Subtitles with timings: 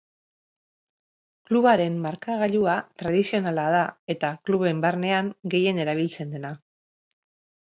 [1.49, 3.83] Klubaren markagailua tradizionala da
[4.15, 6.53] eta kluben barnean gehien erabiltzen dena.